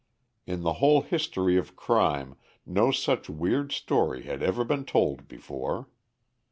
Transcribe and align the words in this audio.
In 0.47 0.63
the 0.63 0.73
whole 0.81 1.01
history 1.03 1.57
of 1.57 1.75
crime 1.75 2.35
no 2.65 2.89
such 2.89 3.29
weird 3.29 3.71
story 3.71 4.23
had 4.23 4.41
ever 4.41 4.63
been 4.63 4.83
told 4.83 5.27
before. 5.27 5.89